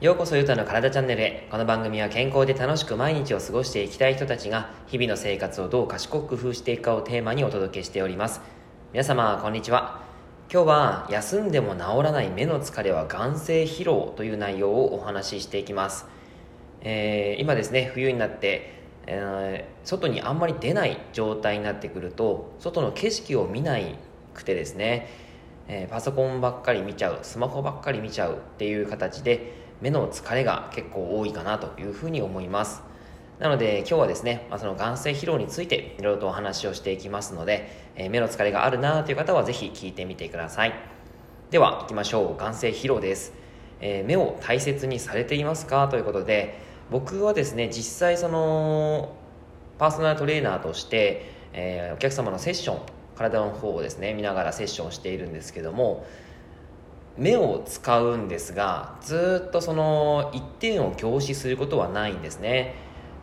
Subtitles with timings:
[0.00, 1.48] ようこそゆうたの体チャンネルへ。
[1.50, 8.40] この番組は健康で楽しく毎日を過ごしていきたい人たちが日々の生活をどう賢く工夫していくかをテーマにお届けしております。
[8.92, 10.06] 皆様こんにちは。
[10.52, 16.06] 今日は休んでも治らない目の疲れは眼性疲労という内容をお話ししていきます、
[16.82, 23.96] えー、今ですね冬になってえー、外にあんまり出ない状態になってくると外の景色を見ない
[24.34, 25.08] くてですね、
[25.68, 32.82] えー、パソコンばっかり見ちゃうスマホばっかり見ちゃうっていう形で目の疲れが結構多いかなというふうに思います。
[33.38, 40.72] なので今日はですね、まあ、その眼性疲労についていろいろとお話をしていきますので、えー、目の疲れがあるなという方はぜひ聞いてみてください。
[41.50, 42.36] では行きましょう。
[42.36, 43.32] 眼性疲労です、
[43.80, 45.86] え、目を大切にされていますか？
[45.88, 46.58] ということで
[46.90, 49.14] 僕はですね実際その
[49.78, 52.80] パーソナルトレーナーとして、えー、お客様のセッション
[53.16, 56.06] 体の方をですね見ながらセッションしているんですけども
[57.16, 62.74] 目を使うんですがずっとその一点を凝視することはないんですね。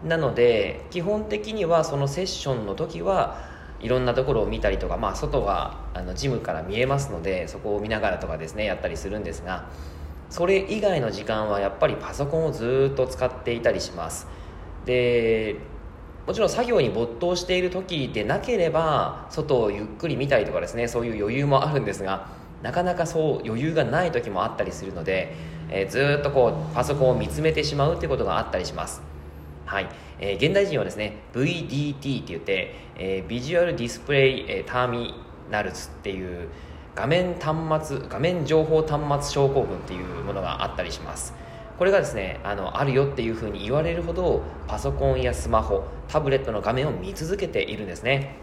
[0.04, 3.38] なので基本的にはそのセッションの時は
[3.80, 9.70] いろんなところを見たりとか、まあ、外があのジムから見えますのでそこを見ながらとかですねやったりするんですが
[10.34, 14.26] それ以外の時間はやっぱりパソコンをずっと使っていたりします。
[14.84, 15.58] で
[16.26, 22.30] もちろん作業に没頭している時でなければ外をゆっくり見たりとかですねそういう余裕もあるんですが
[22.64, 25.36] なかなかそう余裕がない時もあったりするので、
[25.70, 29.04] えー、ずっとこうパソコンを見つめてしまうってことがあったりします。
[29.68, 29.88] はい、
[30.20, 35.14] えー、現代人はですね VDT って言って、えー、ビジュアルディスプレイ、え、ターミ
[35.52, 36.50] ナルズっていう
[36.96, 37.56] 画面端
[37.88, 41.34] 末画面情報端末症候群っていうものがあったりします。
[41.78, 48.36] これがですねあのあるよっていうふうに言われるほどパソコンやスマホタブレットの画面を見続けているんですね。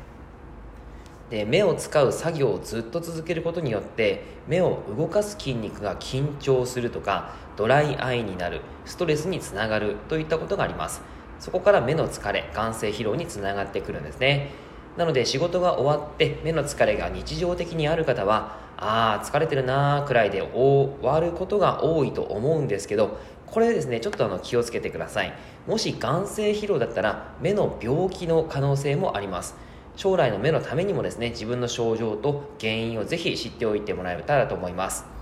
[1.30, 11.02] で目を使う作業をずっと続けることによって目を動かす筋肉が緊張するとかドライアイになるストレスにつながるといったことがあります。
[11.38, 14.50] そこから目の疲れ眼性疲労につながってくるんですね。
[14.96, 25.32] なので仕事が終わって目の疲れが日常的にある方はああ疲れてるなーくらいで終わることが多いと思うんですけどこれですねちょっとあの気をつけてください。
[25.66, 29.56] もし眼性疲労だったら目の病気の可能性もあります。
[29.96, 35.19] 将来の目のためにもですね自分の症状と原因をぜひ知っておいてもらえたらと思います。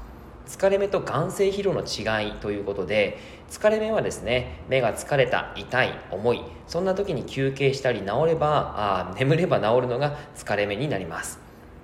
[0.49, 3.19] 疲れ目と眼性疲労の違いということで
[3.51, 8.75] 疲れ目はですね目が疲れた痛い重いそんな時に休憩したり治れば
[9.13, 11.39] あ眠れば治るのが疲れ目になります。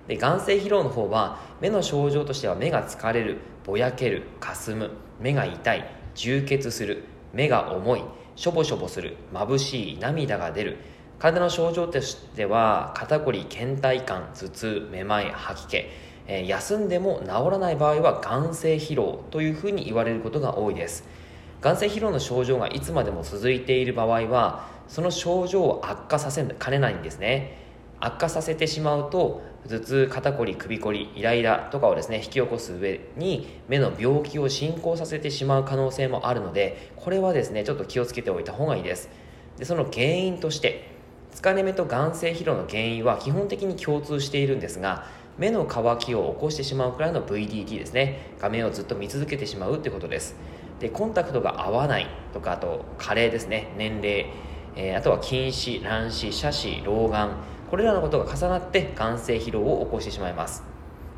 [0.09, 8.03] で眼性疲労の方は目の症状としては目が疲れるぼやけるかすむ目が痛い充血する目が重い
[8.37, 10.79] しょぼしょぼする眩しい涙が出る。
[11.19, 15.85] 体の症状としては肩こり倦怠感頭痛めまい吐き気、
[16.27, 21.05] え、休んでも治らない場合は眼性疲労というふうに言われることが多いです。
[21.61, 27.59] 眼性疲労の症状がいつまでも続いている場合はその症状を悪化させかねないんですね。
[28.01, 39.09] 悪化させてしまうと頭痛肩こり首こりイライラとかをですね引き起こす上に目の病気を進行させてしまう可能性もあるのでこれはですねちょっと気をつけておいた方がいいです。
[39.57, 40.93] でその原因として
[41.35, 45.07] 疲れ目と眼性疲労の原因は基本的に共通しているんですが
[45.39, 48.35] 目の乾きを起こしてしまうくらいの VDT ですね。
[48.41, 50.37] 画面をずっと見続けてしまうってことです。
[50.81, 53.73] でコンタクトが合わないとかあと加齢ですね。
[53.77, 54.27] 年齢、
[54.77, 57.31] えー、あとは近視乱視斜視老眼。
[57.71, 60.63] これらのことが重なって眼性疲労を起こしてしまいます。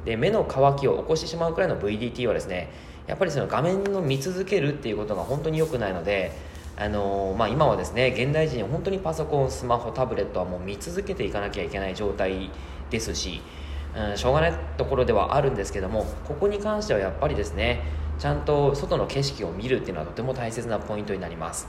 [0.06, 2.70] で目の乾きを起こしてしまうくらいの VDT はですね
[3.06, 6.32] やっぱりその画面の見続けるっていうことが本当に良くないので
[6.76, 12.50] あのー、まあ、今はですね現代人本当にパソコンスマホタブレットはもう見続けていかなきゃいけない状態
[12.90, 13.40] ですし、
[13.96, 17.82] うん、しょうがないところではあるんですけどもここに関してはやっぱりですね
[18.18, 21.68] ちゃんと外の景色を見るっていうのはとても大切なポイントになります。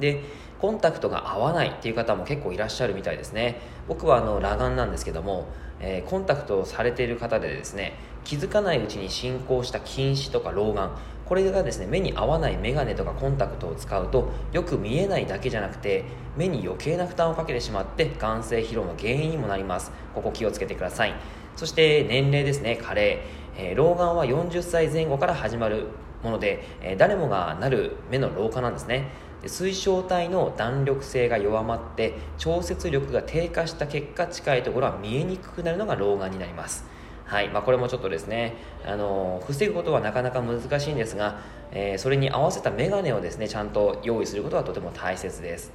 [0.00, 0.22] で
[0.60, 3.60] コンタクトが合わないっていう方も結構いらっしゃるみたいですね。
[3.86, 5.46] 僕はあの裸眼なんですけども、
[5.80, 7.94] えー、コンタクトをされている方でですね
[8.24, 10.90] 気づかないうちに進行した近視とか老眼
[11.26, 16.04] これがですね目に合わない眼鏡とかコンタクトを使うとよく見えないだけじゃなくて
[16.36, 19.92] 目に余計な負担をかけてしまって眼性疲労の原因にもなります。
[20.14, 21.14] ここ気をつけてください。
[21.56, 23.20] そして年齢ですね加齢、
[23.56, 25.86] えー、老眼は40歳前後から始まる
[26.22, 29.08] もので、えー、誰もがなる目の老化なんですね。
[29.46, 36.86] 水晶体の弾力性が弱まって調節力が低下した結果近いところは見えにくくなるのが老眼になります。
[37.24, 38.54] はいまあ、これもちょっとですね
[38.86, 41.40] あの防ぐことはなかなか難しいんですが、
[41.72, 45.72] えー、それに合わせたメガネをですねちゃんと用意することはとても大切です。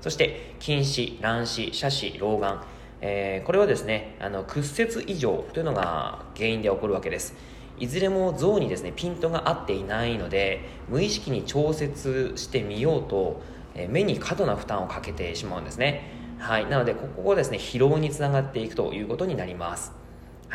[0.00, 2.60] そして近視乱視斜視老眼。
[3.00, 7.34] えー、これはですねあの屈折異常というのが原因で起こるわけです。
[7.78, 13.40] いずれも像にですねピントが合っていないので無意識に調節してみようと、
[13.74, 16.10] えー、目に過度な負担をかけてしまうんですね。
[16.38, 20.03] はいなのでここがですね疲労につながっていくということになります。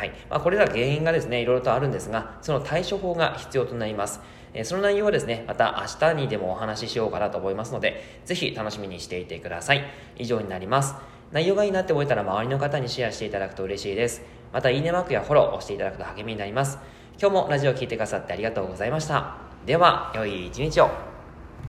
[0.00, 4.20] はいまあ、これら原因がですねいろいろとあるんですがその対処法が必要となります
[4.54, 9.84] えその内容はですね、また明日にでもお話ししようかなと思いますので、ぜひ楽しみにしていてください。
[10.18, 10.96] 以上になります。
[11.30, 14.22] 内容がいいなって思えたら周りの方にシェアしていただくと嬉しいです。
[14.52, 16.78] また、いいねマークやフォローを押していただくと励みになります。
[17.20, 19.36] 今日もラジオを聴いてくださってありがとうございました。
[19.66, 21.09] では、良い一日を。